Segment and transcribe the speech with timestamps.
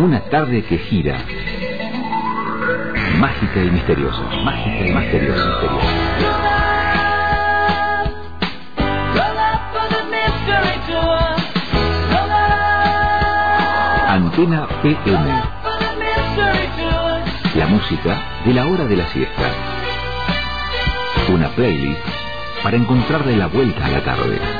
[0.00, 1.18] Una tarde que gira.
[3.18, 4.22] Mágica y misteriosa.
[4.42, 5.44] Mágica y misteriosa.
[14.08, 15.30] Antena PM.
[17.56, 19.50] La música de la hora de la siesta.
[21.30, 22.00] Una playlist
[22.62, 24.59] para encontrarle la vuelta a la tarde.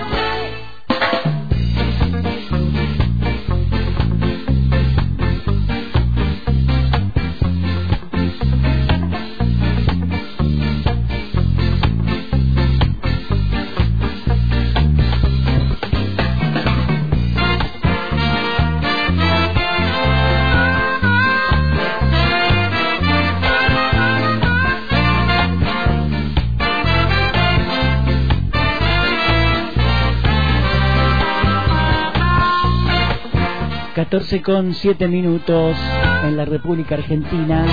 [34.40, 35.76] 14 con 7 minutos
[36.24, 37.64] en la República Argentina.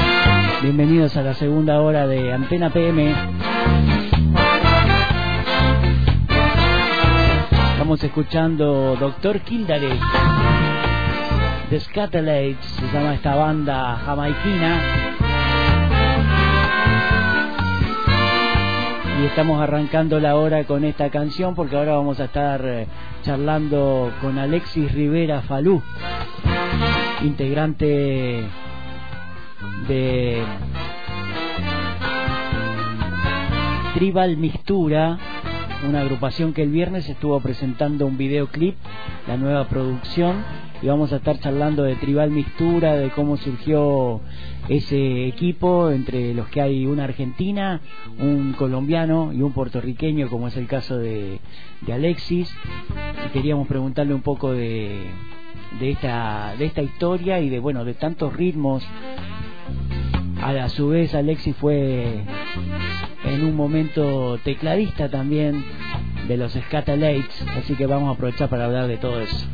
[0.62, 3.14] Bienvenidos a la segunda hora de Antena PM.
[7.72, 9.98] Estamos escuchando Doctor Kildare.
[11.70, 14.82] The Scatterlights se llama esta banda jamaiquina.
[19.22, 22.88] Y estamos arrancando la hora con esta canción porque ahora vamos a estar eh,
[23.24, 25.82] charlando con Alexis Rivera Falú
[27.24, 28.48] integrante
[29.88, 30.44] de
[33.94, 35.18] Tribal Mistura,
[35.88, 38.76] una agrupación que el viernes estuvo presentando un videoclip,
[39.28, 40.44] la nueva producción,
[40.82, 44.22] y vamos a estar charlando de Tribal Mistura, de cómo surgió
[44.70, 47.82] ese equipo, entre los que hay una argentina,
[48.20, 51.40] un colombiano y un puertorriqueño, como es el caso de,
[51.92, 52.54] Alexis.
[53.34, 55.08] Queríamos preguntarle un poco de,
[55.80, 58.84] de esta, de esta historia y de, bueno, de tantos ritmos.
[60.42, 62.22] A, su vez, Alexis fue
[63.26, 65.66] en un momento tecladista también
[66.28, 69.48] de los Scatalates, así que vamos a aprovechar para hablar de todo eso.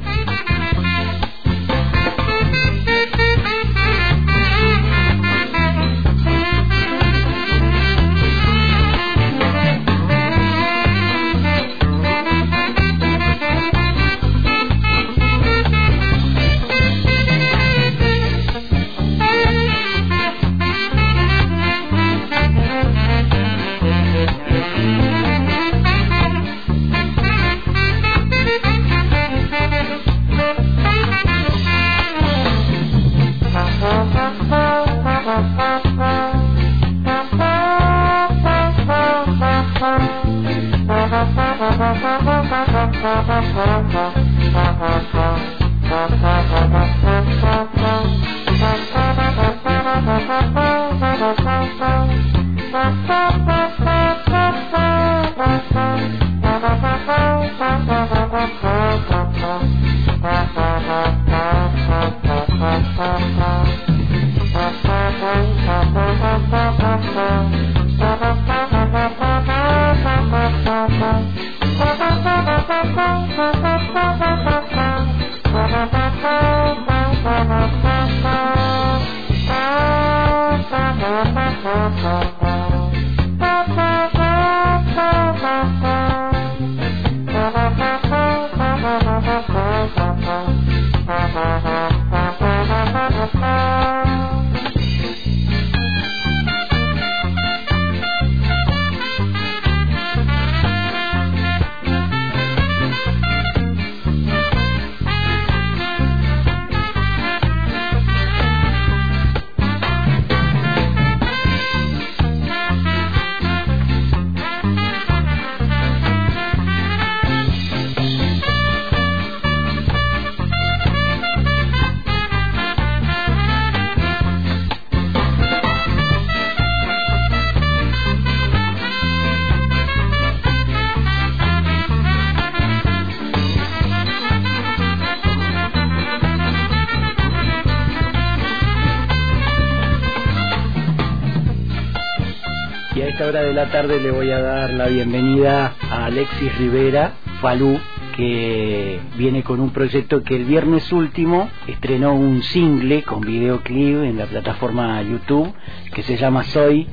[143.74, 147.80] Tarde le voy a dar la bienvenida a Alexis Rivera, Falú,
[148.16, 154.20] que viene con un proyecto que el viernes último estrenó un single con videoclip en
[154.20, 155.52] la plataforma YouTube
[155.92, 156.88] que se llama Soy.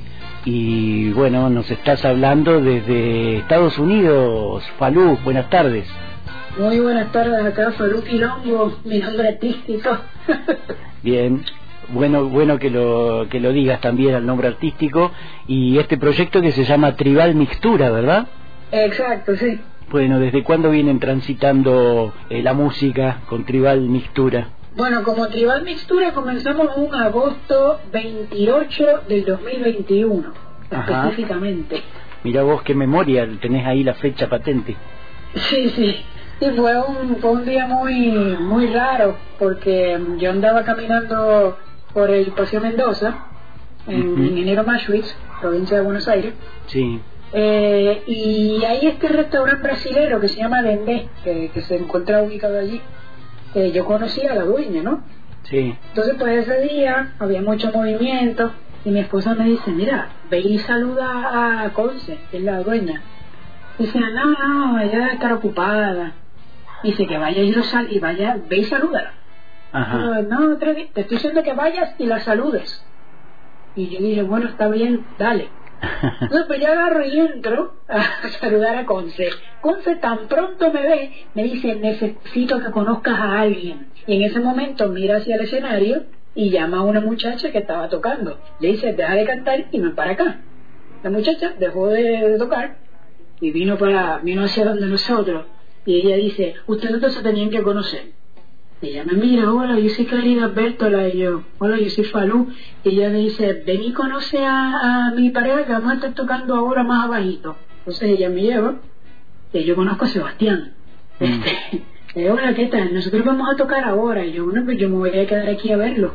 [0.46, 4.64] Y bueno, nos estás hablando desde Estados Unidos.
[4.78, 5.86] Falú, buenas tardes.
[6.58, 9.98] Muy buenas tardes acá, Falú Quilombo, mi nombre artístico.
[11.02, 11.44] Bien,
[11.92, 15.12] bueno, bueno que lo, que lo digas también al nombre artístico
[15.46, 18.26] y este proyecto que se llama Tribal Mixtura, ¿verdad?
[18.72, 19.60] Exacto, sí.
[19.90, 24.48] Bueno, ¿desde cuándo vienen transitando eh, la música con Tribal Mixtura?
[24.76, 30.32] Bueno, como Tribal Mixtura comenzamos un agosto 28 del 2021,
[30.70, 31.82] específicamente.
[32.22, 34.76] Mira vos qué memoria, tenés ahí la fecha patente.
[35.34, 35.96] Sí, sí.
[36.40, 41.58] Y fue un, fue un día muy, muy raro, porque yo andaba caminando
[41.92, 43.26] por el Paseo Mendoza,
[43.86, 46.34] en Ingeniero Mashwitz, provincia de Buenos Aires.
[46.66, 47.00] Sí.
[47.32, 52.80] Eh, y hay este restaurante brasilero que se llama Dendé, que, se encuentra ubicado allí.
[53.54, 55.02] Eh, yo conocía a la dueña, ¿no?
[55.44, 55.74] Sí.
[55.88, 58.52] Entonces, pues ese día había mucho movimiento
[58.84, 63.02] y mi esposa me dice, mira, ve y saluda a Conce, que es la dueña.
[63.78, 66.12] Dice, no, no, ella debe estar ocupada.
[66.82, 69.12] Dice que vaya y, lo sal y vaya, ve y salúdala.
[69.72, 70.22] Ajá.
[70.22, 72.84] No, te estoy diciendo que vayas y la saludes.
[73.76, 75.48] Y yo dije, bueno, está bien, dale.
[76.20, 78.02] Entonces, pues yo agarro y entro a
[78.40, 79.28] saludar a Conce.
[79.60, 83.88] Conce tan pronto me ve, me dice, necesito que conozcas a alguien.
[84.06, 87.88] Y en ese momento mira hacia el escenario y llama a una muchacha que estaba
[87.88, 88.38] tocando.
[88.60, 90.40] Le dice, deja de cantar y ven para acá.
[91.02, 92.76] La muchacha dejó de, tocar
[93.40, 95.46] y vino para vino hacia donde nosotros.
[95.86, 98.19] Y ella dice, ustedes dos se tenían que conocer.
[98.82, 102.48] Y ella me mira, hola, yo soy Caridad Bertola, y yo, hola, yo soy Falú.
[102.82, 106.54] Y ella me dice, ven y conoce a, mi pareja que vamos a estar tocando
[106.54, 107.56] ahora más abajito.
[107.80, 108.76] Entonces ella me lleva,
[109.52, 110.72] y yo conozco a Sebastián.
[111.18, 111.40] Mm.
[112.10, 112.92] Este, hola, ¿qué tal?
[112.92, 114.26] Nosotros vamos a tocar ahora.
[114.26, 116.12] Y yo, bueno, pues yo me voy a quedar aquí a verlo.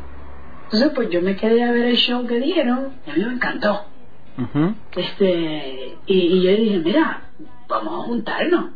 [0.65, 3.35] Entonces, pues yo me quedé a ver el show que dieron, y a mí me
[3.35, 3.85] encantó.
[4.93, 7.21] este y, y yo dije, mira,
[7.69, 8.71] vamos a juntarnos.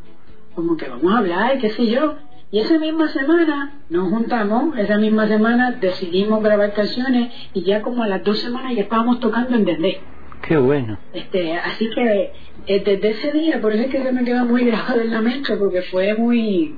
[0.55, 2.15] Como que vamos a hablar, qué sé yo
[2.51, 8.03] y esa misma semana nos juntamos, esa misma semana decidimos grabar canciones y ya como
[8.03, 10.01] a las dos semanas ya estábamos tocando en Dendé.
[10.41, 10.97] Qué bueno.
[11.13, 12.31] Este, así que
[12.65, 15.21] eh, desde ese día, por eso es que se me queda muy grabado en la
[15.21, 16.75] mente, porque fue muy,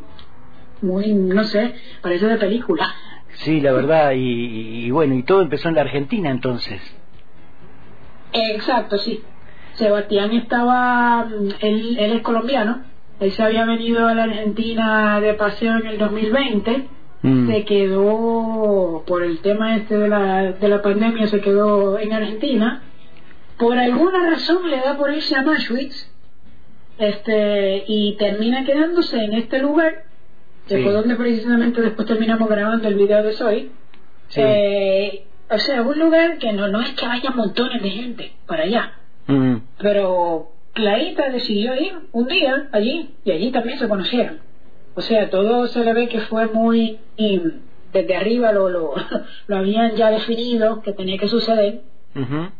[0.81, 2.93] muy, no sé, parece de película.
[3.35, 6.81] Sí, la verdad, y, bueno, y todo empezó en la Argentina entonces.
[8.33, 9.21] Exacto, sí.
[9.73, 11.27] Sebastián estaba,
[11.61, 12.83] él, él es colombiano,
[13.21, 16.87] él se había venido a la Argentina de paseo en el 2020,
[17.21, 17.47] mm.
[17.47, 22.81] se quedó, por el tema este de la, de la pandemia, se quedó en Argentina.
[23.59, 26.11] Por alguna razón le da por irse a Mashwitz
[26.97, 30.03] este, y termina quedándose en este lugar,
[30.67, 33.71] que fue donde precisamente después terminamos grabando el video de Soy.
[34.35, 38.63] Eh, o sea, un lugar que no, no es que haya montones de gente para
[38.63, 38.93] allá,
[39.27, 39.57] mm.
[39.77, 44.39] pero Clarita decidió ir un día allí y allí también se conocieron.
[44.95, 46.99] O sea, todo se le ve que fue muy...
[47.93, 48.93] desde arriba lo, lo,
[49.47, 51.81] lo, habían ya definido que tenía que suceder,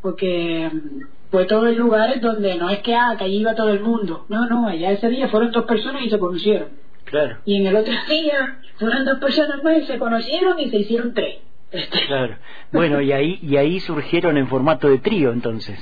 [0.02, 3.70] porque mm, fue todo en lugares donde no es que, ah, que allí iba todo
[3.70, 4.26] el mundo.
[4.30, 6.70] No, no, allá ese día fueron dos personas y se conocieron.
[7.06, 7.38] Claro.
[7.46, 11.14] Y en el otro día fueron dos personas más y se conocieron y se hicieron
[11.14, 11.40] tres.
[12.08, 12.36] Claro.
[12.74, 15.80] Bueno, y ahí, y ahí surgieron en formato de trío entonces.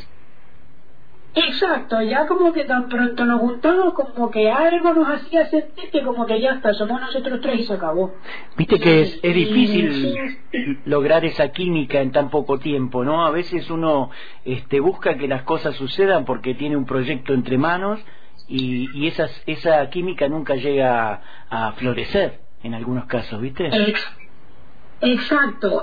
[1.35, 6.01] Exacto, ya como que tan pronto nos juntamos, como que algo nos hacía sentir que
[6.01, 8.13] como que ya está, somos nosotros tres y se acabó.
[8.57, 10.39] Viste que es, es difícil
[10.85, 13.25] lograr esa química en tan poco tiempo, ¿no?
[13.25, 14.09] A veces uno
[14.43, 17.99] este, busca que las cosas sucedan porque tiene un proyecto entre manos
[18.47, 23.67] y, y esas, esa química nunca llega a, florecer en algunos casos, ¿viste?
[23.67, 24.18] Exacto,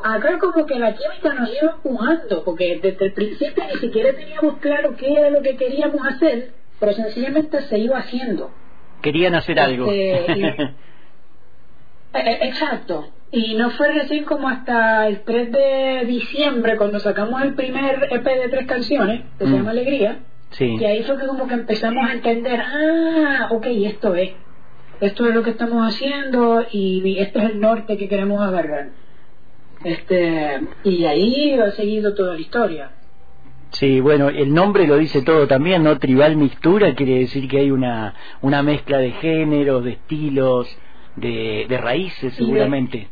[0.05, 4.59] acá como que la química nos iba empujando, porque desde el principio ni siquiera teníamos
[4.59, 8.51] claro qué era lo que queríamos hacer, pero sencillamente se iba haciendo.
[9.01, 9.91] Querían hacer algo.
[9.91, 10.33] Este,
[10.63, 10.75] eh,
[12.15, 17.55] eh, exacto, y no fue recién como hasta el 3 de diciembre, cuando sacamos el
[17.55, 19.57] primer EP de tres canciones, que se mm.
[19.57, 20.19] llama Alegría,
[20.51, 20.77] sí.
[20.79, 24.31] que ahí fue que como que empezamos a entender, ah, ok, esto es,
[25.01, 28.91] esto es lo que estamos haciendo y este es el norte que queremos agarrar.
[29.85, 32.91] Este, y ahí ha seguido toda la historia.
[33.71, 35.99] Sí, bueno, el nombre lo dice todo también, ¿no?
[35.99, 40.67] Tribal mixtura quiere decir que hay una, una mezcla de géneros, de estilos,
[41.17, 43.09] de, de raíces, seguramente.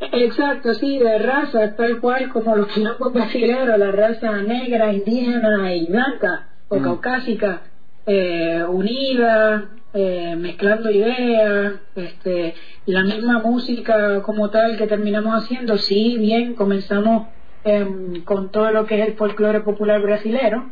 [0.00, 5.86] exacto, sí, de razas, tal cual como los quilombos brasileños, la raza negra, indígena y
[5.86, 6.82] blanca o mm.
[6.82, 7.62] caucásica,
[8.06, 12.54] eh, unida, eh, mezclando ideas, este,
[12.86, 17.26] la misma música como tal que terminamos haciendo, sí, bien, comenzamos
[17.64, 20.70] em, con todo lo que es el folclore popular brasilero,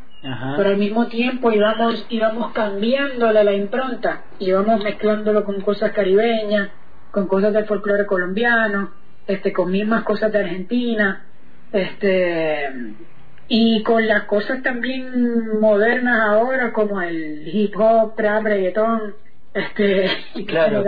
[0.56, 6.70] pero al mismo tiempo íbamos, íbamos cambiándole la impronta, íbamos mezclándolo con cosas caribeñas,
[7.10, 8.90] con cosas del folclore colombiano,
[9.26, 11.24] este, con mismas cosas de Argentina,
[11.72, 12.94] este,
[13.48, 19.14] y con las cosas también modernas ahora como el hip hop, trap, reggaetón,
[19.54, 20.10] este,
[20.46, 20.84] claro.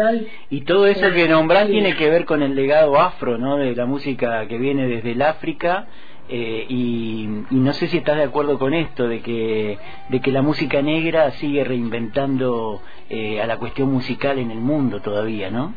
[0.51, 3.57] y todo eso que nombras tiene que ver con el legado afro, ¿no?
[3.57, 5.87] De la música que viene desde el África.
[6.33, 9.79] Eh, y, no sé si estás de acuerdo con esto, de que,
[10.11, 15.01] de que la música negra sigue reinventando eh, a la cuestión musical en el mundo
[15.01, 15.75] todavía, ¿no?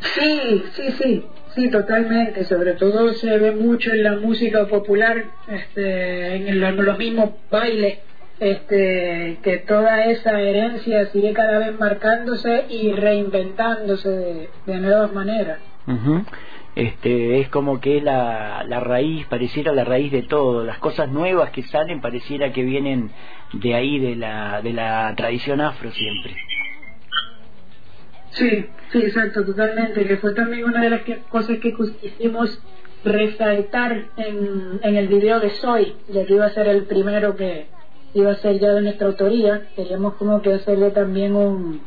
[0.00, 1.24] Sí, sí, sí,
[1.58, 2.44] sí, totalmente.
[2.44, 7.98] Sobre todo se ve mucho en la música popular, este, en, los mismos bailes,
[8.40, 15.58] este, que toda esa herencia sigue cada vez marcándose y reinventándose de, nuevas maneras.
[16.76, 20.64] Este, es como que la, la raíz, pareciera la raíz de todo.
[20.64, 23.10] Las cosas nuevas que salen pareciera que vienen
[23.52, 26.36] de ahí, de la, de la tradición afro siempre.
[28.38, 30.06] Sí, sí, exacto, totalmente.
[30.06, 32.62] Que fue también una de las cosas que quisimos
[33.04, 37.66] resaltar en, en el video de Soy, ya que iba a ser el primero que
[38.14, 39.68] iba a ser ya de nuestra autoría.
[39.74, 41.80] Queríamos como que hacerle también un,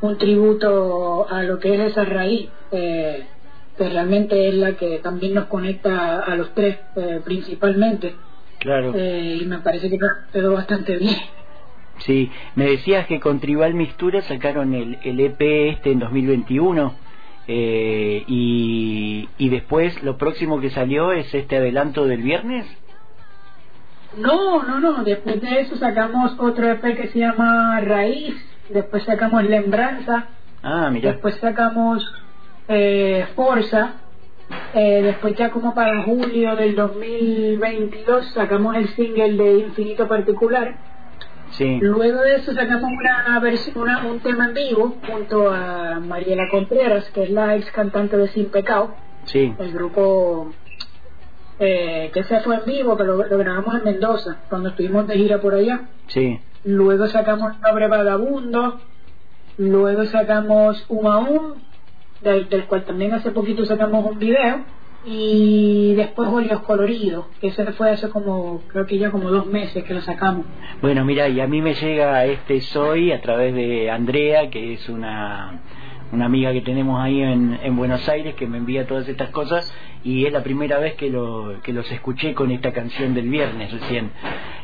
[0.00, 3.26] un tributo a lo que es esa raíz, eh,
[3.76, 8.14] que realmente es la que también nos conecta a los tres eh, principalmente.
[8.58, 8.92] Claro.
[8.94, 9.98] Eh, y me parece que
[10.32, 11.16] quedó bastante bien.
[12.00, 15.40] Sí, me decías que con Tribal Mistura sacaron el, el EP
[15.70, 16.94] este en 2021
[17.46, 22.66] eh, y, y después lo próximo que salió es este adelanto del viernes.
[24.16, 28.34] No, no, no, después de eso sacamos otro EP que se llama Raíz,
[28.68, 30.26] después sacamos Lembranza,
[30.62, 31.12] ah, mira.
[31.12, 32.04] después sacamos
[32.68, 33.94] eh, Forza,
[34.74, 40.74] eh, después ya como para julio del 2022 sacamos el single de Infinito Particular
[41.80, 43.40] Luego de eso sacamos una,
[43.74, 48.28] una, un tema en vivo junto a Mariela Contreras, que es la ex cantante de
[48.28, 48.94] Sin Pecado.
[49.24, 49.54] Sí.
[49.58, 50.52] El grupo
[51.58, 55.40] eh, que se fue en vivo, que lo, grabamos en Mendoza, cuando estuvimos de gira
[55.40, 55.88] por allá.
[56.06, 56.40] Sí.
[56.64, 58.80] Luego sacamos Nobre Vagabundo.
[59.58, 61.28] Luego sacamos Uma
[62.22, 64.64] del, del cual también hace poquito sacamos un video
[65.04, 69.84] y después óleos coloridos, que ese fue hace como, creo que ya como dos meses
[69.84, 70.44] que lo sacamos.
[70.82, 74.88] Bueno, mira, y a mí me llega este Soy a través de Andrea, que es
[74.88, 75.60] una
[76.12, 79.72] una amiga que tenemos ahí en, en, Buenos Aires que me envía todas estas cosas
[80.02, 83.70] y es la primera vez que, lo, que los escuché con esta canción del viernes
[83.70, 84.10] recién.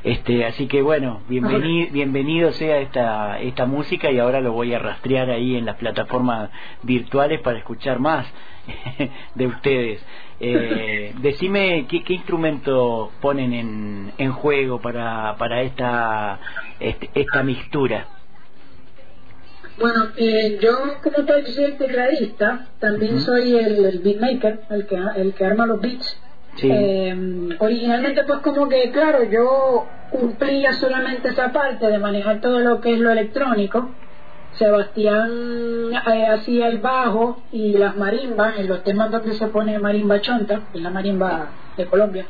[0.03, 4.79] Este, así que bueno, bienvenido, bienvenido sea esta, esta música y ahora lo voy a
[4.79, 6.51] rastrear ahí en las plataformas
[6.83, 8.27] virtuales para escuchar más
[9.35, 10.05] de ustedes.
[10.39, 16.39] Eh, decime qué, qué instrumento ponen en, en juego para, para esta,
[16.79, 18.07] este, esta mixtura.
[19.79, 25.35] Bueno, eh, yo como tal soy el tecladista, también soy el, beatmaker, el que, el
[25.35, 26.21] que arma los beats.
[26.63, 27.15] Eh,
[27.59, 32.95] originalmente pues como que claro, yo cumplía solamente esa parte de manejar todo lo que
[32.95, 33.91] es lo electrónico.
[34.59, 35.31] Sebastián
[35.93, 40.61] eh, hacía el bajo y las marimbas en los temas donde se pone marimba chonta,
[40.73, 42.27] que es la marimba de Colombia.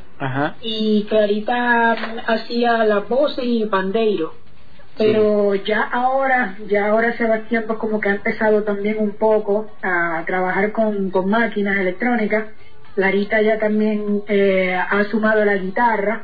[0.60, 1.92] Y Clarita
[2.26, 4.46] hacía las voces y pandeiro
[4.98, 10.22] pero ya ahora, ya ahora Sebastián pues como que ha empezado también un poco a
[10.26, 12.46] trabajar con, con máquinas electrónicas.
[12.96, 16.22] Larita ya también eh, ha sumado la guitarra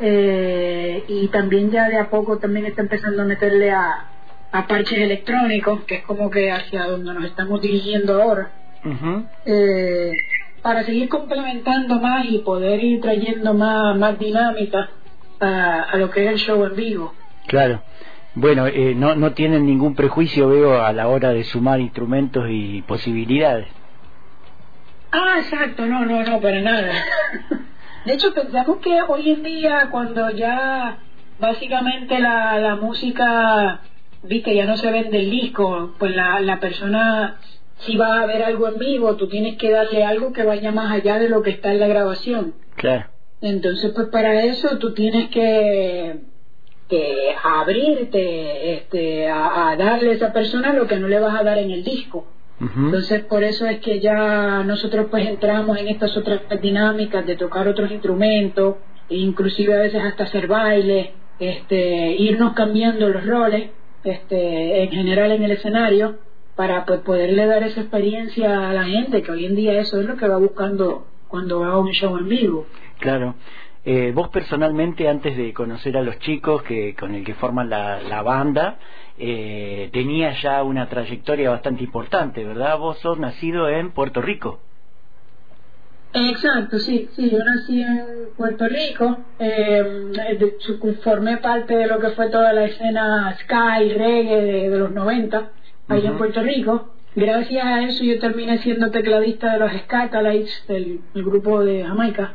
[0.00, 4.06] eh, y también ya de a poco también está empezando a meterle a,
[4.52, 8.50] a parches electrónicos, que es como que hacia donde nos estamos dirigiendo ahora.
[9.44, 10.12] eh,
[10.62, 14.88] para seguir complementando más y poder ir trayendo más, más dinámica
[15.40, 17.14] a, a lo que es el show en vivo.
[17.46, 17.82] Claro.
[18.34, 22.82] Bueno, eh, no, no tienen ningún prejuicio, veo, a la hora de sumar instrumentos y
[22.82, 23.66] posibilidades.
[25.10, 26.92] Ah, exacto, no, no, no, para nada.
[28.04, 30.98] De hecho, pensamos que hoy en día, cuando ya
[31.40, 33.80] básicamente la, la música,
[34.28, 37.38] viste, ya no se vende el disco, pues la, la persona,
[37.78, 40.92] si va a ver algo en vivo, tú tienes que darle algo que vaya más
[40.92, 42.54] allá de lo que está en la grabación.
[42.76, 43.06] Claro.
[43.40, 46.20] Entonces, pues para eso tú tienes que
[46.88, 51.58] que abrirte este, a, darle a esa persona lo que no le vas a dar
[51.58, 52.26] en el disco.
[52.60, 57.68] Entonces por eso es que ya nosotros pues entramos en estas otras dinámicas de tocar
[57.68, 58.76] otros instrumentos,
[59.10, 63.70] inclusive a veces hasta hacer baile, este, irnos cambiando los roles,
[64.04, 66.18] este, en general en el escenario,
[66.56, 70.06] para pues, poderle dar esa experiencia a la gente, que hoy en día eso es
[70.06, 72.66] lo que va buscando cuando va a un show en vivo.
[72.98, 73.34] Claro.
[73.84, 78.02] Eh, vos personalmente, antes de conocer a los chicos que con el que forman la,
[78.02, 78.78] la banda,
[79.16, 82.78] eh, tenías ya una trayectoria bastante importante, ¿verdad?
[82.78, 84.60] Vos sos nacido en Puerto Rico.
[86.12, 90.16] Exacto, sí, sí, yo nací en Puerto Rico, eh,
[91.02, 95.50] formé parte de lo que fue toda la escena sky, reggae de, los 90,
[95.88, 96.94] allá en Puerto Rico.
[97.14, 102.34] Gracias a eso yo terminé siendo tecladista de los Scatalites, el, grupo de Jamaica,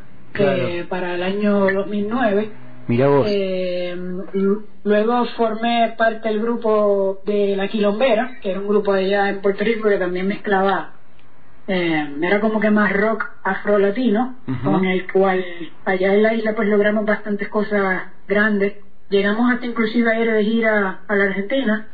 [0.90, 2.50] para el año 2009.
[2.88, 3.26] Mira vos.
[3.30, 3.96] Eh,
[4.84, 9.64] luego formé parte del grupo de La Quilombera, que era un grupo allá en Puerto
[9.64, 10.94] Rico que también mezclaba
[11.68, 15.44] eh, era como que más rock afro-latino, con el cual
[15.86, 18.74] allá en la isla pues logramos bastantes cosas grandes.
[19.10, 21.88] Llegamos hasta inclusive a ir de gira a la Argentina.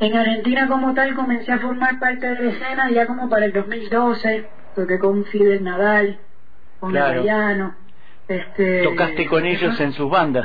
[0.00, 3.52] En Argentina como tal comencé a formar parte de la escena ya como para el
[3.52, 6.18] 2012, porque con Fidel Nadal,
[6.78, 7.74] con claro.
[8.28, 10.44] este, Tocaste con ellos en sus bandas.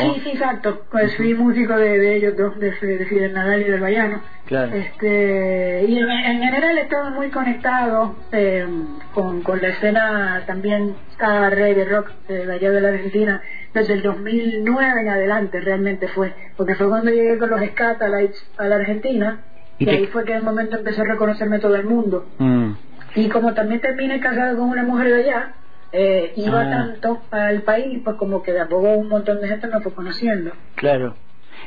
[0.00, 0.82] Sí, sí, exacto.
[0.90, 4.20] Pues fui músico de, ellos dos, de, Fidel Nadal y del Bayano.
[4.46, 4.74] Claro.
[4.74, 8.66] Este, y en, general he estado muy conectado eh,
[9.14, 13.42] con, con la escena también ska, reggae, rock de allá de la Argentina
[13.74, 16.32] desde el 2009 en adelante realmente fue.
[16.56, 19.40] Porque fue cuando llegué con los Scatalites a la Argentina
[19.78, 22.26] y, ahí fue que en el momento empecé a reconocerme todo el mundo.
[22.38, 22.72] Mm.
[23.14, 25.54] Y como también terminé casado con una mujer de allá,
[25.92, 26.70] eh, iba ah.
[26.70, 29.92] tanto al país, pues como que de a poco un montón de gente me fue
[29.92, 30.52] conociendo.
[30.74, 31.14] Claro.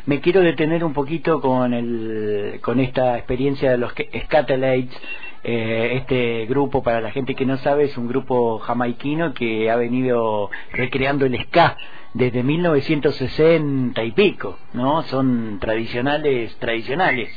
[0.05, 3.93] Me quiero detener un poquito con el, con esta experiencia de los
[4.25, 4.97] Scatolites.
[5.45, 9.75] Eh, este grupo, para la gente que no sabe, es un grupo jamaiquino que ha
[9.75, 11.75] venido recreando el ska
[12.13, 15.03] desde 1960 y pico, ¿no?
[15.03, 17.29] Son tradicionales, tradicionales.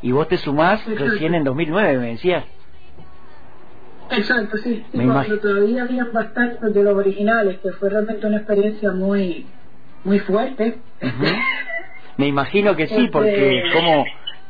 [0.00, 2.44] Y vos te sumás recién en 2009, me decías.
[4.16, 4.84] Exacto, sí.
[4.92, 9.46] sí cuando todavía habían bastantes de los originales, que fue realmente una experiencia muy
[10.04, 10.78] muy fuerte.
[12.16, 14.04] Me imagino que sí, este, porque como,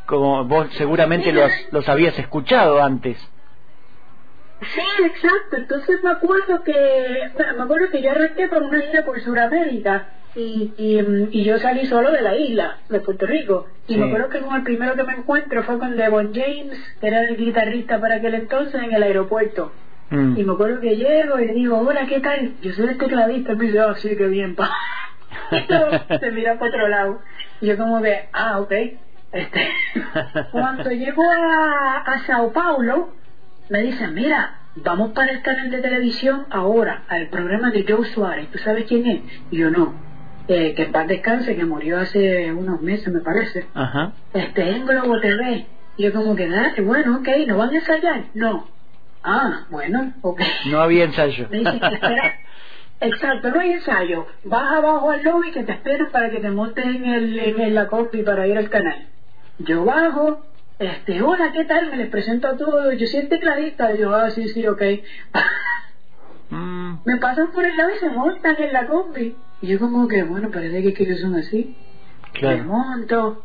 [0.06, 3.16] como vos seguramente los, los habías escuchado antes.
[4.62, 5.56] Sí, exacto.
[5.56, 10.72] Entonces me acuerdo que me acuerdo que yo arranqué por una gira por Sudamérica y,
[11.30, 13.66] y, yo salí solo de la isla, de Puerto Rico.
[13.86, 17.20] Y me acuerdo que el primero que me encuentro fue con Devon James, que era
[17.28, 19.72] el guitarrista para aquel entonces, en el aeropuerto.
[20.10, 20.38] Mm.
[20.38, 22.54] Y me acuerdo que llego y le digo, hola, ¿qué tal?
[22.62, 23.52] Yo soy el tecladista.
[23.52, 24.70] Y me dice, oh, sí, qué bien, pa.
[25.50, 27.20] y se mira para otro lado.
[27.60, 28.72] Y yo como que, ah, ok.
[29.32, 29.68] Este,
[30.52, 33.10] cuando llego a, a Sao Paulo,
[33.68, 38.50] me dicen, mira, vamos para el canal de televisión ahora, al programa de Joe Suárez.
[38.50, 39.20] ¿Tú sabes quién es?
[39.50, 40.12] Y yo no
[40.48, 44.12] eh, que en paz descanse, que murió hace unos meses, me parece, Ajá.
[44.34, 45.66] este en Globo TV.
[45.96, 48.24] Y yo como que, ah, bueno, ok, ¿no van a ensayar?
[48.34, 48.66] No.
[49.22, 50.40] Ah, bueno, ok.
[50.66, 51.46] No había ensayo.
[51.50, 52.34] Me dicen espera.
[53.00, 54.26] Exacto, no hay ensayo.
[54.44, 57.88] Vas abajo al lobby que te esperan para que te montes en, el, en la
[57.88, 59.06] copy para ir al canal.
[59.58, 60.44] Yo bajo,
[60.82, 61.90] este, hola, ¿qué tal?
[61.90, 62.96] Me les presento a todos.
[62.98, 63.94] Yo soy el tecladista.
[63.94, 64.82] Y yo, ah, sí, sí, ok.
[66.50, 66.98] Mm.
[67.06, 69.34] Me pasan por el lado y se montan en la combi.
[69.62, 71.74] Y yo como que, bueno, parece que, que son así.
[72.34, 72.58] Claro.
[72.58, 73.42] Me monto.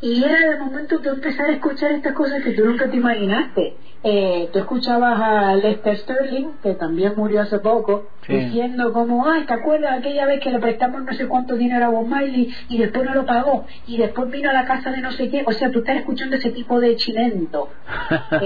[0.00, 3.76] Y era de momento que empezar a escuchar estas cosas que tú nunca te imaginaste.
[4.04, 9.54] Eh, tú escuchabas a Lester Sterling, que también murió hace poco, diciendo como, ay, ¿te
[9.54, 13.04] acuerdas aquella vez que le prestamos no sé cuánto dinero a Bob Marley y después
[13.04, 15.42] no lo pagó y después vino a la casa de no sé qué?
[15.44, 17.68] O sea, tú estás escuchando ese tipo de chilento.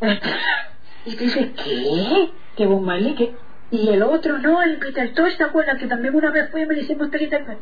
[1.04, 2.30] y tú dices, ¿qué?
[2.56, 3.14] ¿Que Bob Marley?
[3.16, 3.34] ¿Qué?
[3.72, 5.78] Y el otro, no, el Peter Tosh, ¿te acuerdas?
[5.78, 7.08] Que también una vez fue y me le hicimos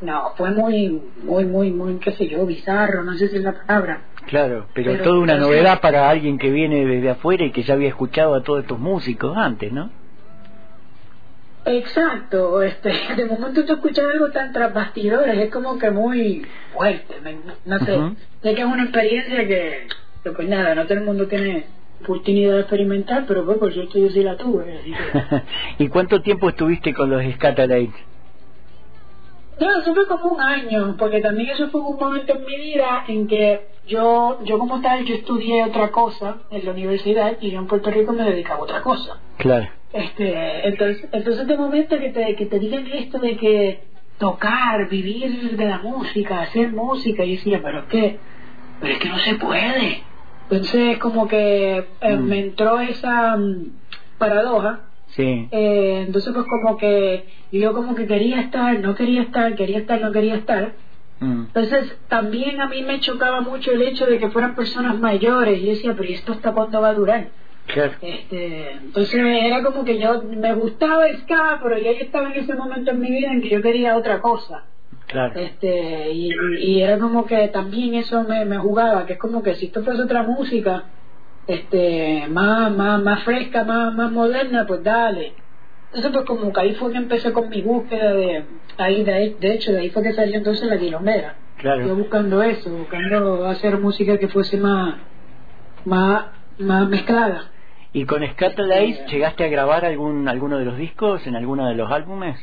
[0.00, 3.52] No, fue muy, muy, muy, muy, qué sé yo, bizarro, no sé si es la
[3.52, 4.00] palabra.
[4.26, 7.88] Claro, pero, toda una novedad para alguien que viene desde afuera y que ya había
[7.88, 9.90] escuchado a todos estos músicos antes, ¿no?
[11.66, 17.14] Exacto, este, de momento tú escuchas algo tan tras bastidores, es como que muy fuerte,
[17.66, 17.98] no sé,
[18.42, 19.88] sé que es una experiencia que,
[20.34, 21.66] pues nada, no todo el mundo tiene
[22.02, 24.80] oportunidad de experimentar, pero pues yo estoy sí la tuve.
[25.78, 28.08] ¿Y cuánto tiempo estuviste con los Scatolites?
[29.60, 33.04] No, eso fue como un año, porque también eso fue un momento en mi vida
[33.08, 37.58] en que yo, yo como tal, yo estudié otra cosa en la universidad y yo
[37.58, 39.18] en Puerto Rico me dedicaba a otra cosa.
[39.36, 39.68] Claro.
[39.92, 43.80] Este, entonces, entonces de momento que te, que te digan esto de que
[44.18, 48.18] tocar, vivir de la música, hacer música, y decía, pero es que,
[48.80, 50.02] pero es que no se puede.
[50.50, 52.24] Entonces como que eh, mm.
[52.24, 53.72] me entró esa mm,
[54.18, 54.80] paradoja.
[55.08, 55.48] Sí.
[55.50, 60.00] Eh, entonces pues como que yo como que quería estar, no quería estar, quería estar,
[60.00, 60.72] no quería estar.
[61.20, 61.42] Mm.
[61.46, 65.66] Entonces también a mí me chocaba mucho el hecho de que fueran personas mayores y
[65.66, 67.28] yo decía, pero ¿y esto hasta cuándo va a durar?
[67.66, 67.92] Claro.
[68.00, 72.40] Este, entonces era como que yo me gustaba el ska, pero ya yo estaba en
[72.40, 74.64] ese momento en mi vida en que yo quería otra cosa.
[75.34, 79.66] Este, y, era como que también eso me, me jugaba, que es como que si
[79.66, 80.84] esto fuese otra música,
[81.46, 85.32] este más más más fresca más más moderna pues dale.
[85.86, 88.44] Entonces pues como que ahí fue que empecé con mi búsqueda de
[88.76, 91.36] ahí de, de hecho de ahí fue que salió entonces la quilombera.
[91.56, 91.86] Claro.
[91.86, 94.96] Yo buscando eso buscando hacer música que fuese más
[95.86, 96.26] más
[96.58, 97.50] más mezclada.
[97.94, 101.90] Y con Scatolites llegaste a grabar algún alguno de los discos en alguno de los
[101.90, 102.38] álbumes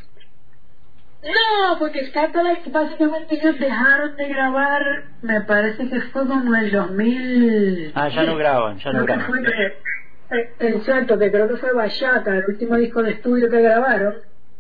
[1.25, 7.91] no, porque Scatolites básicamente ellos dejaron de grabar, me parece que fue como el 2000.
[7.95, 9.25] Ah, ya no graban, ya no graban.
[9.25, 9.39] Fue
[10.31, 14.15] eh, exacto, que creo que fue Bachata, el último disco de estudio que grabaron.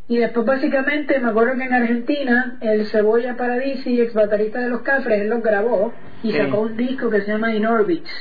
[0.07, 4.81] Y después básicamente me acuerdo que en Argentina el Cebolla Paradisi, ex baterista de los
[4.81, 8.11] Cafres, él los grabó y sacó un disco que se llama In Orbits,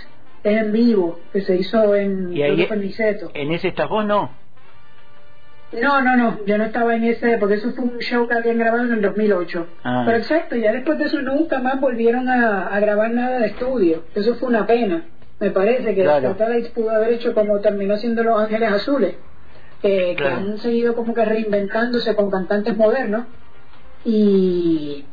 [0.44, 2.66] en vivo, que se hizo en, ¿Y ahí,
[3.34, 4.43] en ese estás vos, no?
[5.80, 8.58] No, no, no, yo no estaba en ese, porque eso fue un show que habían
[8.58, 9.66] grabado en el 2008.
[9.82, 10.02] Ah.
[10.06, 14.04] Pero exacto, ya después de eso nunca más volvieron a, grabar nada de estudio.
[14.14, 15.04] Eso fue una pena.
[15.40, 16.36] Me parece que claro.
[16.74, 19.16] pudo haber hecho como terminó siendo Los Ángeles Azules,
[19.82, 23.26] que han seguido como que reinventándose con cantantes modernos.
[24.04, 25.04] Y,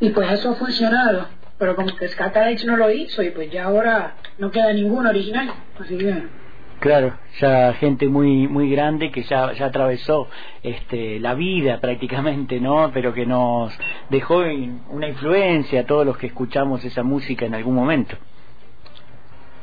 [0.00, 1.28] y pues eso ha funcionado.
[1.58, 5.50] Pero como que Scatalites no lo hizo y pues ya ahora no queda ningún original.
[5.78, 6.40] Así que...
[6.80, 10.28] Claro, ya gente muy muy grande que ya ya atravesó
[10.62, 12.90] este la vida prácticamente, ¿no?
[12.94, 14.42] Pero que nos dejó
[14.88, 18.16] una influencia a todos los que escuchamos esa música en algún momento.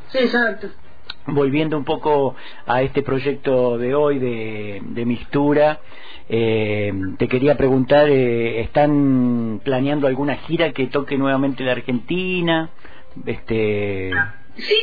[0.09, 0.67] Sí, exacto.
[1.25, 2.35] Volviendo un poco
[2.67, 5.79] a este proyecto de hoy de, de Mistura,
[6.29, 12.69] eh, te quería preguntar, eh, ¿están planeando alguna gira que toque nuevamente la Argentina?
[13.25, 14.11] Este...
[14.55, 14.75] Sí,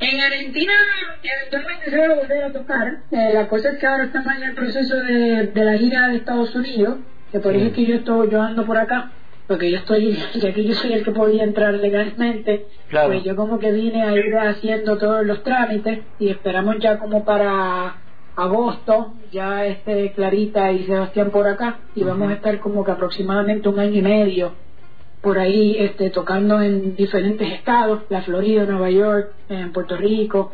[0.00, 0.72] en Argentina
[1.22, 2.98] eventualmente se va a volver a tocar.
[3.10, 6.16] Eh, la cosa es que ahora estamos en el proceso de, de la gira de
[6.16, 6.98] Estados Unidos,
[7.32, 9.10] que por eso es que yo estoy, yo ando por acá,
[9.46, 13.58] porque yo estoy, ya que yo soy el que podía entrar legalmente, pues yo como
[13.58, 17.96] que vine a ir haciendo todos los trámites y esperamos ya como para
[18.36, 23.68] agosto, ya este Clarita y Sebastián por acá, y vamos a estar como que aproximadamente
[23.68, 24.66] un año y medio
[25.26, 30.52] por ahí este, tocando en diferentes estados, la Florida, Nueva York, en Puerto Rico,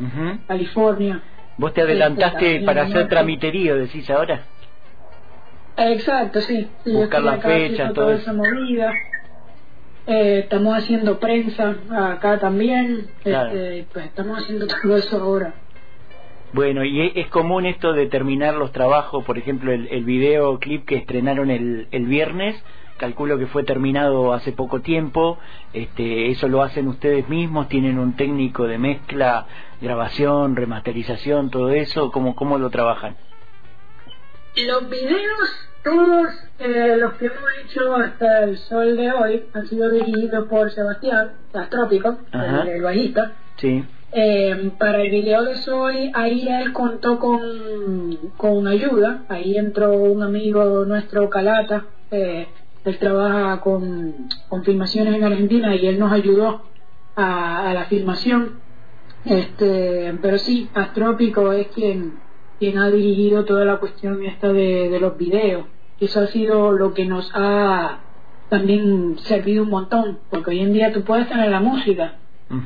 [0.49, 1.21] California.
[1.59, 4.47] ¿Vos te adelantaste este, para hacer tramiterío, decís ahora?
[5.77, 6.67] Exacto, sí.
[6.87, 8.95] Buscar la fecha, toda esa movida.
[10.07, 15.53] Eh, estamos haciendo prensa acá también, este, pues estamos haciendo todo eso ahora.
[16.55, 20.97] Bueno, y es común esto de terminar los trabajos, por ejemplo, el, el videoclip que
[20.97, 22.57] estrenaron el, el viernes,
[23.03, 25.37] calculo que fue terminado hace poco tiempo,
[25.73, 29.45] este, eso lo hacen ustedes mismos, tienen un técnico de mezcla,
[29.81, 33.17] grabación, remasterización, todo eso, ¿cómo, cómo lo trabajan?
[34.55, 36.29] Los videos, todos
[36.61, 41.33] eh, los que hemos hecho hasta el sol de hoy, han sido dirigidos por Sebastián,
[41.53, 43.33] Astrópico, el, el bajista.
[43.57, 43.85] Sí.
[44.13, 50.23] Eh, para el video de hoy, ahí él contó con, con ayuda, ahí entró un
[50.23, 52.47] amigo nuestro, Calata, eh,
[52.85, 56.63] él trabaja con, con filmaciones en Argentina y él nos ayudó
[57.17, 58.61] a, la filmación.
[59.25, 62.15] Este, pero sí, Astrópico es quien,
[62.59, 65.67] quien ha dirigido toda la cuestión esta de, de los videos.
[66.01, 68.01] Eso ha sido lo que nos ha
[68.49, 72.17] también servido un montón, porque hoy en día tú puedes tener la música,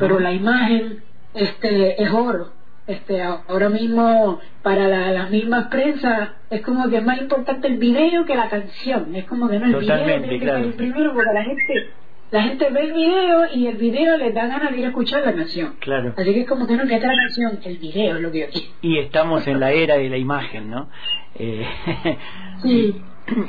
[0.00, 2.55] pero la imagen este es oro
[2.86, 7.78] este ahora mismo para la, las mismas prensas es como que es más importante el
[7.78, 9.14] video que la canción.
[9.14, 11.90] Es como que no el video el primero porque la gente
[12.30, 15.24] la gente ve el video y el video les da ganas de ir a escuchar
[15.24, 15.76] la canción.
[15.78, 16.14] Claro.
[16.16, 18.46] Así que es como que no que la canción el video es lo que yo
[18.52, 18.68] quiero.
[18.82, 20.88] Y estamos en la era de la imagen no
[21.38, 21.66] eh,
[22.62, 22.96] sí.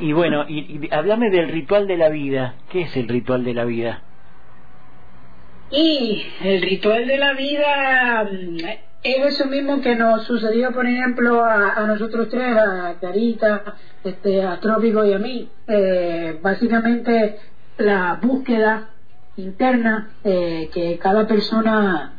[0.01, 2.55] y, bueno y, y háblame del ritual de la vida.
[2.69, 4.03] Qué es el ritual de la vida
[5.69, 8.29] y el ritual de la vida
[9.11, 14.59] es eso mismo que nos sucedió, por ejemplo, a, nosotros tres, a Carita, este, a
[14.59, 15.49] Trópico y a mí.
[15.67, 17.37] Eh, básicamente,
[17.77, 18.89] la búsqueda
[19.37, 22.13] interna eh, que cada persona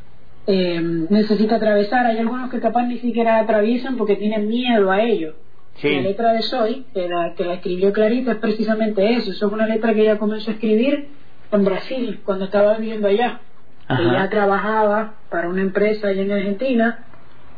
[0.47, 2.07] eh, necesita atravesar.
[2.07, 5.35] Hay algunos que capaz ni siquiera atraviesan porque tienen miedo a ello.
[5.83, 9.31] La letra de Soy, que la, que la escribió Clarita, es precisamente eso.
[9.31, 11.09] Eso es una letra que ella comenzó a escribir
[11.53, 13.41] en Brasil, cuando estaba viviendo allá.
[13.89, 16.99] Ella trabajaba para una empresa allá en Argentina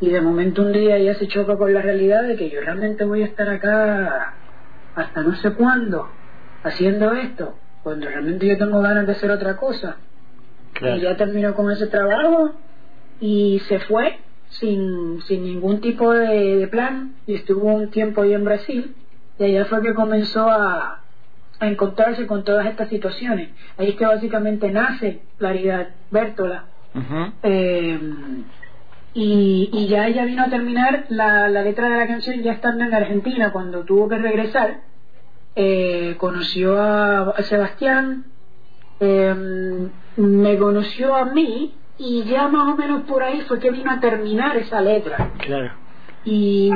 [0.00, 3.04] y de momento un día ella se choca con la realidad de que yo realmente
[3.04, 4.34] voy a estar acá
[4.94, 6.08] hasta no sé cuándo
[6.62, 9.96] haciendo esto, cuando realmente yo tengo ganas de hacer otra cosa.
[10.80, 12.54] Y ya terminó con ese trabajo
[13.20, 18.32] y se fue sin, sin ningún tipo de, de plan y estuvo un tiempo ahí
[18.32, 18.94] en Brasil
[19.38, 20.99] y allá fue que comenzó a,
[21.60, 23.50] a encontrarse con todas estas situaciones.
[23.78, 26.64] Ahí es que básicamente nace Claridad Bértola.
[27.42, 28.00] eh,
[29.14, 32.84] y, y ya ella vino a terminar la, la letra de la canción ya estando
[32.84, 34.82] en Argentina cuando tuvo que regresar
[35.56, 38.26] eh, conoció a, Sebastián
[39.00, 43.90] em, me conoció a mí y ya más o menos por ahí fue que vino
[43.90, 45.72] a terminar esa letra claro
[46.24, 46.70] y,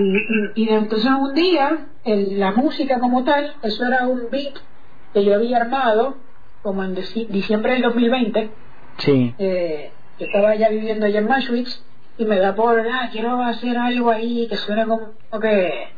[0.57, 4.55] y, entonces un día la música como tal eso era un beat
[5.14, 6.16] que yo había armado
[6.62, 8.50] como en diciembre del 2020
[8.98, 11.83] sí eh, yo estaba ya viviendo allá en Mashwitz
[12.16, 15.88] y me da por, ah, quiero hacer algo ahí que suene como que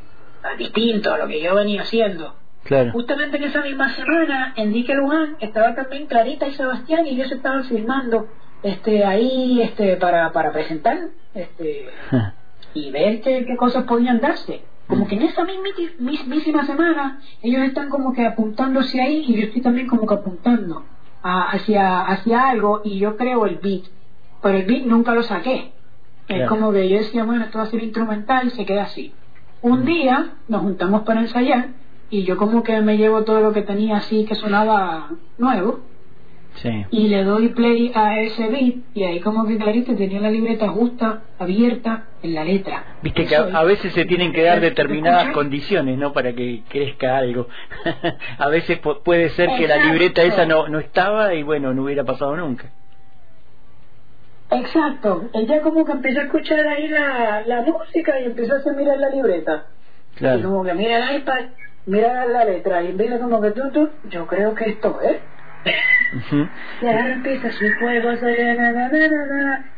[0.59, 2.35] distinto a lo que yo venía haciendo.
[2.65, 2.93] Claro.
[2.93, 7.65] Justamente en esa misma semana, Enrique Luján estaba también Clarita y Sebastián y ellos estaban
[7.65, 8.29] filmando
[8.63, 10.99] este ahí este para, para presentar
[11.35, 11.89] este
[12.75, 14.63] y ver qué, qué cosas podían darse.
[14.89, 15.45] Como que en esa
[15.99, 20.85] mismísima semana ellos están como que apuntándose ahí y yo estoy también como que apuntando
[21.23, 23.85] hacia, hacia algo y yo creo el beat.
[24.43, 25.73] Pero el beat nunca lo saqué.
[26.29, 29.13] Es como que yo decía, bueno, esto va a ser instrumental se queda así.
[29.63, 29.85] Un mm.
[29.85, 31.71] día nos juntamos para ensayar
[32.11, 35.81] y yo como que me llevo todo lo que tenía así que sonaba nuevo
[36.57, 36.87] sí.
[36.91, 40.69] y le doy play a ese beat y ahí como que clarito tenía la libreta
[40.69, 42.85] justa, abierta en la letra.
[43.03, 46.13] Viste que a, veces se tienen que dar determinadas condiciones, ¿no?
[46.13, 47.49] Para que crezca algo.
[48.39, 52.05] a veces puede ser que la libreta esa no, no estaba y bueno, no hubiera
[52.05, 52.71] pasado nunca.
[54.51, 58.99] Exacto, ella como que empezó a escuchar ahí la, la música y empezó a mirar
[58.99, 59.67] la libreta.
[60.15, 60.39] Claro.
[60.39, 61.47] Y como que mira el iPad,
[61.87, 65.19] mira la letra y empieza como que tú, tú, yo creo que esto es.
[66.83, 68.11] Y ahora empieza su juego,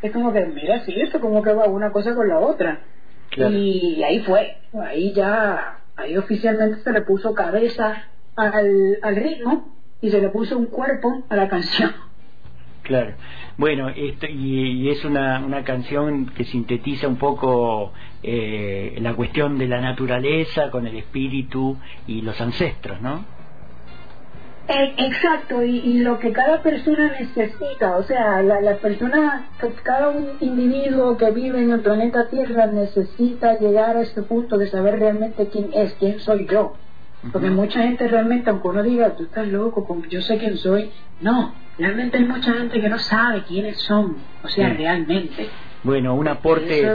[0.03, 2.81] es como que mira, sí, esto como que va una cosa con la otra.
[3.37, 8.05] Y ahí fue, ahí ya, ahí oficialmente se le puso cabeza
[8.37, 11.93] al, al ritmo y se le puso un cuerpo a la canción.
[12.83, 13.15] Claro.
[13.59, 19.69] Bueno, esto, y, es una, una canción que sintetiza un poco eh, la cuestión de
[19.69, 23.38] la naturaleza con el espíritu y los ancestros, ¿no?
[24.71, 29.47] Eh, exacto, y, lo que cada persona necesita, o sea, la, la persona,
[29.83, 34.69] cada un individuo que vive en el planeta Tierra necesita llegar a este punto de
[34.69, 36.75] saber realmente quién es, quién soy yo.
[37.33, 40.91] Porque mucha gente realmente, aunque uno diga, tú estás loco, yo sé quién soy,
[41.23, 45.49] no, realmente hay mucha gente que no sabe quiénes son, o sea, realmente.
[45.83, 46.93] Bueno, un aporte...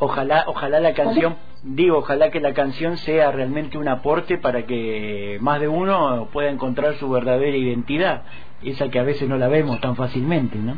[0.00, 5.38] Ojalá, ojalá la canción, digo, ojalá que la canción sea realmente un aporte para que
[5.40, 8.22] más de uno pueda encontrar su verdadera identidad,
[8.62, 10.76] esa que a veces no la vemos tan fácilmente, ¿no?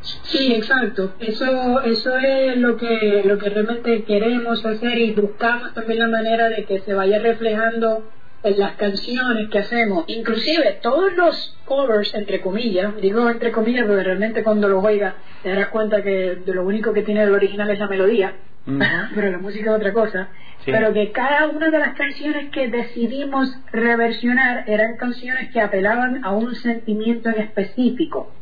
[0.00, 1.14] Sí, exacto.
[1.18, 6.48] Eso, eso es lo que, lo que realmente queremos hacer y buscamos también la manera
[6.48, 8.08] de que se vaya reflejando
[8.46, 10.04] en las canciones que hacemos.
[10.08, 15.50] Inclusive todos los covers, entre comillas, digo entre comillas porque realmente cuando los oigas te
[15.50, 18.34] darás cuenta que de lo único que tiene el original es la melodía,
[19.14, 20.28] pero la música es otra cosa.
[20.64, 26.32] Pero que cada una de las canciones que decidimos reversionar eran canciones que apelaban a
[26.32, 28.32] un sentimiento en específico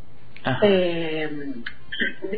[0.62, 1.28] eh,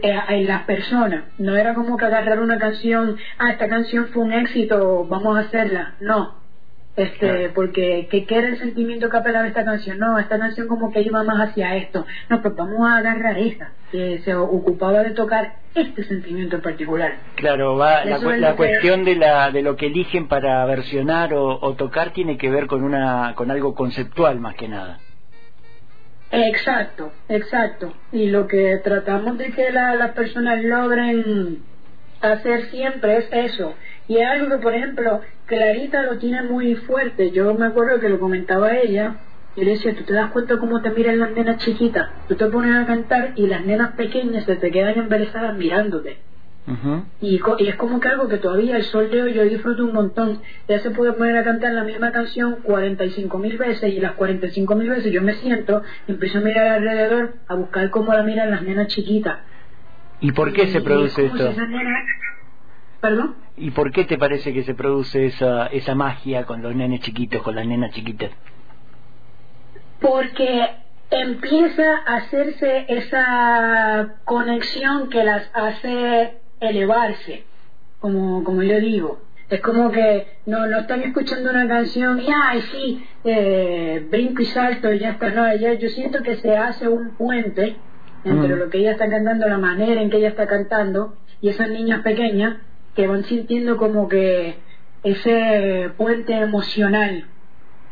[0.03, 1.25] eh, en las personas.
[1.39, 5.41] No era como que agarrar una canción, ah, esta canción fue un éxito, vamos a
[5.41, 5.95] hacerla.
[6.01, 6.46] No.
[6.97, 9.99] Este, porque ¿qué, era el sentimiento que apelaba esta canción?
[9.99, 12.07] No, esta canción como que iba más hacia esto.
[12.31, 17.17] No, pues vamos a agarrar esta, que se ocupaba de tocar este sentimiento en particular.
[17.35, 22.15] Claro, va, la, cuestión de, la, de lo que eligen para versionar o, o tocar
[22.15, 24.99] tiene que ver con, una, con algo conceptual más que nada.
[26.31, 27.93] Exacto, exacto.
[28.11, 31.63] Y lo que tratamos de que las personas logren
[32.21, 33.75] hacer siempre es eso.
[34.09, 37.31] Y es algo que, por ejemplo, Clarita lo tiene muy fuerte.
[37.33, 39.16] Yo me acuerdo que lo comentaba ella.
[39.57, 42.11] Y le decía, tú te das cuenta cómo te miran las nenas chiquitas.
[42.29, 46.19] Tú te pones a cantar y las nenas pequeñas se te quedan embelesadas mirándote
[47.21, 50.40] y, es como que algo que todavía el sol de hoy yo disfruto un montón.
[50.69, 54.75] Ya se puede poner a cantar la misma canción 45 mil veces y las 45
[54.75, 58.51] mil veces yo me siento y empiezo a mirar alrededor a buscar cómo la miran
[58.51, 59.38] las nenas chiquitas.
[60.21, 61.55] ¿Y por qué se produce esto?
[63.01, 63.37] ¿Perdón?
[63.57, 67.43] ¿Y por qué te parece que se produce esa, esa magia con los nenes chiquitos,
[67.43, 68.31] con las nenas chiquitas?
[70.01, 70.69] Porque
[71.11, 77.45] empieza a hacerse esa conexión que las hace elevarse,
[78.01, 79.21] como, como yo digo.
[79.49, 84.47] Es como que no, no están escuchando una canción y, ay, sí, eh, brinco y
[84.47, 85.31] salto y ya está.
[85.31, 87.77] No, yo siento que se hace un puente
[88.25, 88.59] entre mm.
[88.59, 92.03] lo que ella está cantando, la manera en que ella está cantando, y esas niñas
[92.03, 92.57] pequeñas
[92.97, 94.57] que van sintiendo como que
[95.05, 97.27] ese puente emocional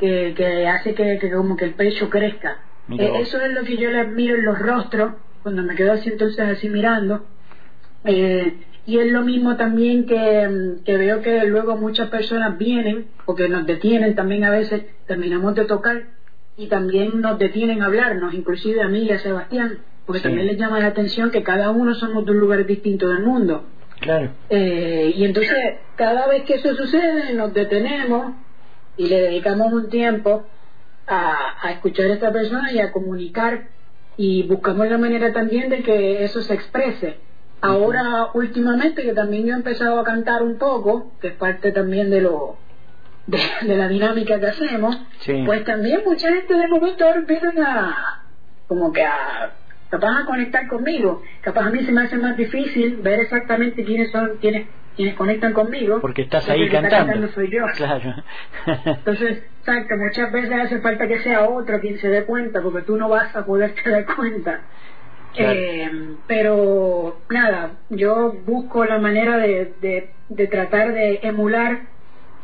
[0.00, 2.58] que, que hace que, que como que el pecho crezca.
[2.90, 5.12] Eh, eso es lo que yo le admiro en los rostros
[5.42, 7.24] cuando me quedo así entonces así mirando.
[8.04, 8.54] Eh,
[8.86, 13.48] y es lo mismo también que, que veo que luego muchas personas vienen, o que
[13.48, 16.02] nos detienen también a veces, terminamos de tocar
[16.56, 20.58] y también nos detienen a hablarnos, inclusive a mí y a Sebastián, porque también les
[20.58, 23.64] llama la atención que cada uno somos de un lugar distinto del mundo.
[24.00, 24.30] Claro.
[24.50, 25.56] Eh, y entonces,
[25.96, 28.34] cada vez que eso sucede, nos detenemos
[28.96, 30.46] y le dedicamos un tiempo
[31.06, 33.68] a, a escuchar a esta persona y a comunicar
[34.16, 37.18] y buscamos la manera también de que eso se exprese.
[37.60, 42.10] Ahora, últimamente, que también yo he empezado a cantar un poco, que es parte también
[42.10, 42.58] de lo
[43.26, 44.98] de, la dinámica que hacemos,
[45.46, 48.22] pues también mucha gente de momento ahora empiezan a
[48.66, 49.52] como que a
[50.00, 51.22] capaz a conectar conmigo.
[51.40, 55.52] Capaz a mí se me hace más difícil ver exactamente quiénes son quienes quienes conectan
[55.52, 56.00] conmigo.
[56.00, 57.28] Porque estás ahí cantando.
[57.28, 57.64] soy yo.
[57.76, 58.14] Claro.
[58.84, 62.96] Entonces, exacto, muchas veces hace falta que sea otro quien se dé cuenta, porque tú
[62.96, 64.60] no vas a poderte dar cuenta.
[65.36, 65.90] Eh,
[66.28, 71.80] pero nada, yo busco la manera de, de, de, tratar de emular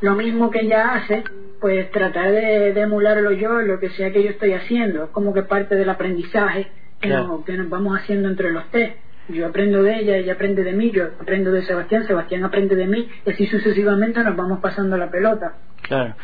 [0.01, 1.23] lo mismo que ella hace,
[1.61, 5.11] pues tratar de, de emularlo yo en lo que sea que yo estoy haciendo, es
[5.11, 6.67] como que parte del aprendizaje
[7.01, 8.95] que, nos, que nos vamos haciendo entre los tres.
[9.29, 12.87] Yo aprendo de ella, ella aprende de mí, yo aprendo de Sebastián, Sebastián aprende de
[12.87, 15.55] mí, y así sucesivamente nos vamos pasando la pelota.
[15.83, 16.15] Claro.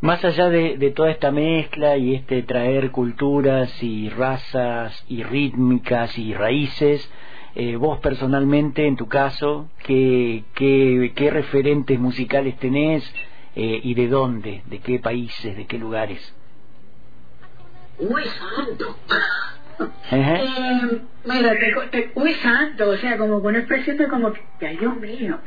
[0.00, 6.18] Más allá de, de toda esta mezcla y este traer culturas y razas y rítmicas
[6.18, 7.10] y raíces,
[7.54, 13.02] eh, vos personalmente, en tu caso, ¿qué, qué, qué referentes musicales tenés
[13.56, 16.34] eh, y de dónde, de qué países, de qué lugares?
[17.98, 18.96] Uy, santo.
[20.10, 21.54] Eh, mira,
[21.90, 25.38] te, uy, santo, o sea, como con expresión de como ay, Dios mío.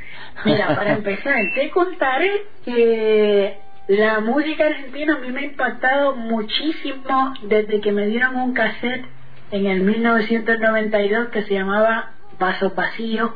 [0.46, 7.34] Mira, para empezar, te contaré que la música argentina a mí me ha impactado muchísimo
[7.44, 9.06] desde que me dieron un cassette
[9.52, 13.32] en el 1992 que se llamaba Paso Vacíos.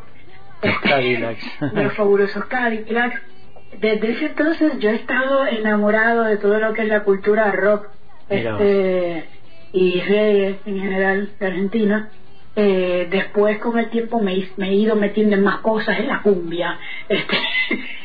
[0.63, 1.61] Los Cadillacs.
[1.73, 3.21] los fabulosos Cadillacs.
[3.79, 7.89] Desde ese entonces yo he estado enamorado de todo lo que es la cultura rock.
[8.29, 9.27] Este,
[9.75, 12.09] y reggae en general de Argentina.
[12.55, 16.21] Eh, después con el tiempo me, me, he ido metiendo en más cosas, en la
[16.21, 17.37] cumbia, este,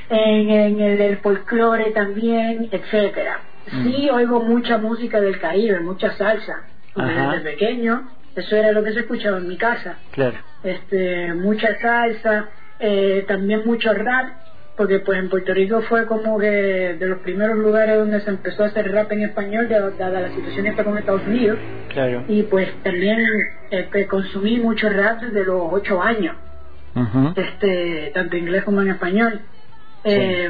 [0.09, 3.39] en, el, el, folclore también, etcétera.
[3.71, 3.85] Mm.
[3.85, 6.65] Sí oigo mucha música del Caribe, mucha salsa.
[6.97, 9.99] Desde pequeño, eso era lo que se escuchaba en mi casa.
[10.11, 10.39] Claro.
[10.65, 12.49] Este, mucha salsa,
[12.81, 14.31] eh, también mucho rap,
[14.77, 16.47] porque pues en Puerto Rico fue como que
[16.99, 20.67] de los primeros lugares donde se empezó a hacer rap en español dada la situación
[20.67, 21.59] esta con Estados Unidos.
[21.93, 22.25] Claro.
[22.29, 23.19] y pues también
[23.71, 26.37] este, consumí mucho rap desde los ocho años.
[27.37, 29.41] Este tanto inglés como en español.
[30.03, 30.49] Eh,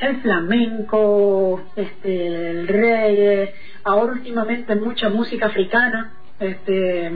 [0.00, 3.54] el flamenco este el reggae.
[3.84, 7.10] Ahora últimamente mucha música africana este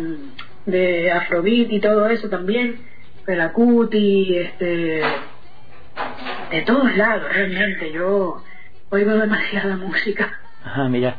[0.67, 2.77] de afrobeat y todo eso también.
[3.25, 5.03] Pelacuti este
[6.51, 7.93] de todos lados realmente.
[7.93, 8.43] Yo
[8.91, 10.39] oigo demasiada música.
[10.65, 11.17] Ajá mira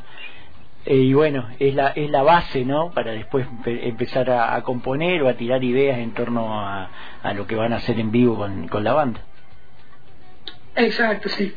[0.85, 5.29] eh, y bueno es la es la base no para después empezar a, componer o
[5.29, 6.89] a tirar ideas en torno a,
[7.23, 9.21] a lo que van a hacer en vivo con, con la banda.
[10.75, 11.53] Exacto sí.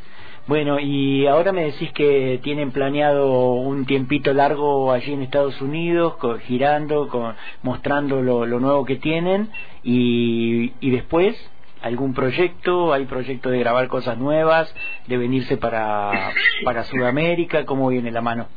[0.46, 6.16] Bueno, y ahora me decís que tienen planeado un tiempito largo allí en Estados Unidos,
[6.44, 9.50] girando, mostrando lo, lo, nuevo que tienen,
[9.84, 11.36] y, y después,
[11.82, 14.72] algún proyecto, hay proyecto de grabar cosas nuevas,
[15.06, 16.32] de venirse para,
[16.64, 18.48] para Sudamérica, ¿cómo viene la mano?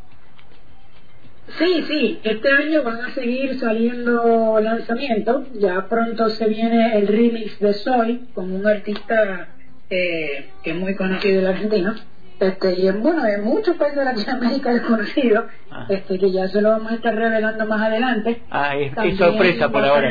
[1.57, 7.59] Sí, sí, este año van a seguir saliendo lanzamientos, ya pronto se viene el remix
[7.59, 9.49] de Soy, como un artista
[9.89, 11.95] eh, que es muy conocido en la Argentina,
[12.39, 15.85] este, y en, bueno, en muchos países de Latinoamérica es conocido, ah.
[15.89, 18.41] este, que ya se lo vamos a estar revelando más adelante.
[18.49, 20.09] Ah, es, es sorpresa por ahora.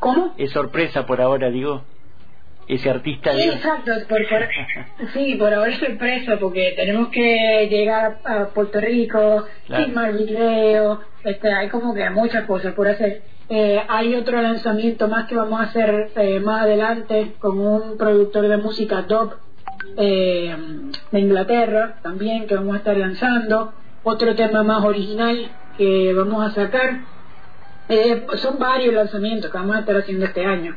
[0.00, 0.34] ¿Cómo?
[0.36, 1.82] Es sorpresa por ahora, digo.
[2.66, 3.32] Ese artista.
[3.34, 3.92] Sí, exacto.
[4.08, 4.20] Por,
[5.12, 9.84] sí, por ahora es sorpresa porque tenemos que llegar a Puerto Rico, claro.
[9.84, 13.22] filmar video, este, hay como que muchas cosas por hacer.
[13.48, 18.46] Eh, hay otro lanzamiento más que vamos a hacer eh, más adelante con un productor
[18.46, 19.34] de música top
[19.96, 20.54] eh,
[21.10, 23.72] de Inglaterra también que vamos a estar lanzando.
[24.04, 27.00] Otro tema más original que vamos a sacar
[27.90, 30.74] eh, son varios lanzamientos que vamos a estar haciendo este año.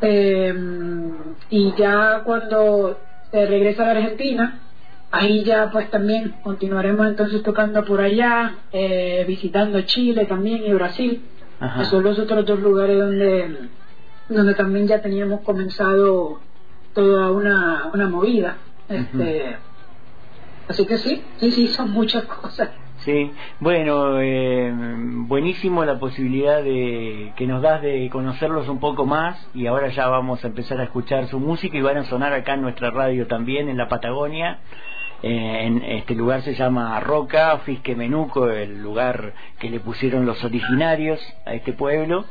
[0.00, 0.54] eh,
[1.50, 2.98] y ya cuando
[3.30, 4.58] se regresa a la Argentina,
[5.10, 11.22] ahí ya pues también continuaremos entonces tocando por allá, eh, visitando Chile también y Brasil,
[11.78, 13.68] que son los otros dos lugares donde,
[14.28, 16.40] donde también ya teníamos comenzado
[16.92, 18.56] toda una, una movida.
[18.88, 19.56] Este,
[20.68, 22.70] Así que sí, sí, sí, son muchas cosas.
[23.04, 29.44] Sí, bueno, eh, buenísimo la posibilidad de que nos das de conocerlos un poco más
[29.54, 32.54] y ahora ya vamos a empezar a escuchar su música y van a sonar acá
[32.54, 34.60] en nuestra radio también, en la Patagonia.
[35.20, 40.44] Eh, en este lugar se llama Roca, Fisque Menuco, el lugar que le pusieron los
[40.44, 42.24] originarios a este pueblo.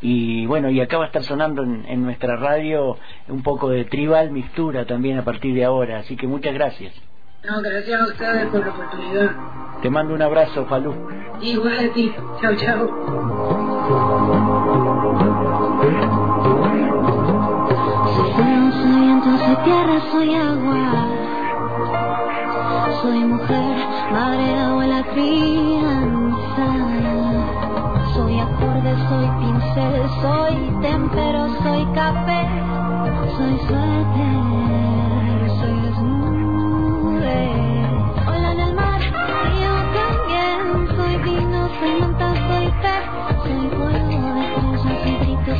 [0.00, 2.98] Y bueno, y acá va a estar sonando en nuestra radio
[3.28, 6.92] un poco de tribal mixtura también a partir de ahora, así que muchas gracias.
[7.44, 9.65] No, gracias a ustedes por la oportunidad.
[9.86, 10.92] Te mando un abrazo, Falú.
[11.40, 12.12] Igual a ti.
[12.40, 12.88] Chao, chao.
[19.38, 21.06] Soy tierra, soy agua.
[23.00, 23.76] Soy mujer,
[24.10, 26.68] madre, abuela, crianza.
[28.12, 32.48] Soy acorde, soy pincel, soy tempero, soy café,
[33.36, 34.95] soy suerte.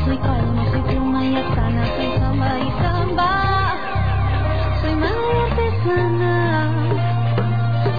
[0.06, 3.30] Soy calma, soy pluma y astana, soy samba y samba.
[4.80, 6.70] Soy madre artesana,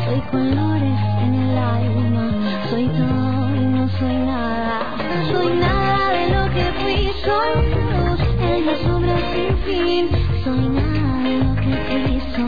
[0.05, 2.31] soy colores en el alma.
[2.69, 4.95] Soy todo y no soy nada.
[5.33, 10.09] Soy nada de lo que fui, soy luz en las sombras sin fin.
[10.45, 12.46] Soy nada de lo que fui, soy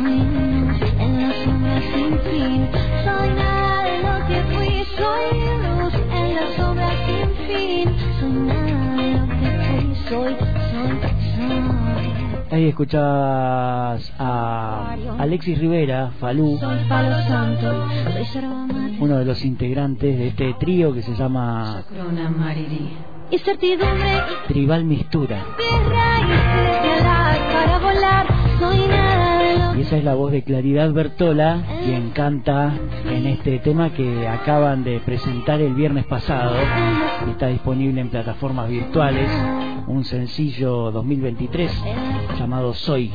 [12.60, 16.60] Ahí escuchabas a Alexis Rivera, Falú,
[19.00, 21.86] uno de los integrantes de este trío que se llama
[24.50, 25.46] Tribal Mistura.
[29.90, 32.78] Esa es la voz de Claridad Bertola, quien canta
[33.10, 36.54] en este tema que acaban de presentar el viernes pasado.
[37.28, 39.28] Está disponible en plataformas virtuales
[39.88, 41.72] un sencillo 2023
[42.38, 43.12] llamado Soy.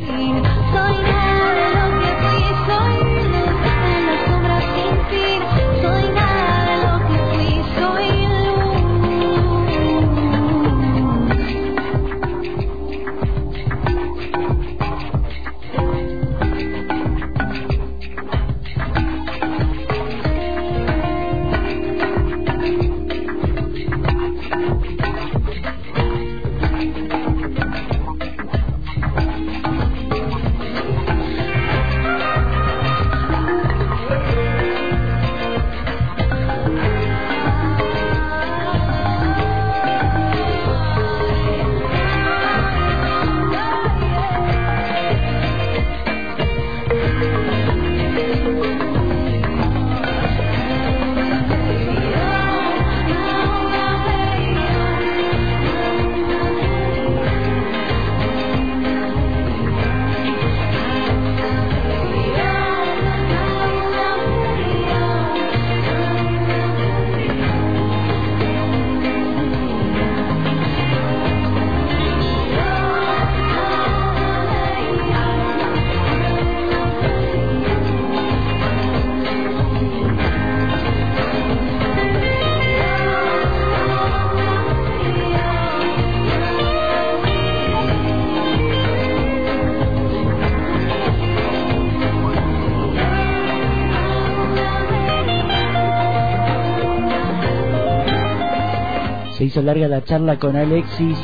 [99.62, 101.18] Larga la charla con Alexis.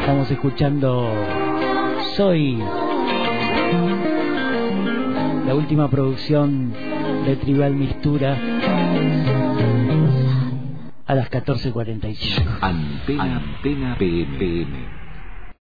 [0.00, 1.10] Estamos escuchando
[2.16, 2.58] Soy,
[5.46, 6.72] la última producción
[7.24, 8.36] de Tribal Mistura
[11.06, 12.58] a las 14.45.
[12.60, 14.85] Antena, Antena PM.